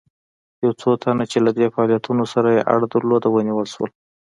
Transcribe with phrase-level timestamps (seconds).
[0.63, 3.89] یو څو تنه چې له دې فعالیتونو سره یې اړه درلوده ونیول شول.